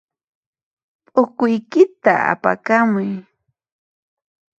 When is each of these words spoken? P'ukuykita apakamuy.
P'ukuykita 1.11 2.13
apakamuy. 2.33 3.09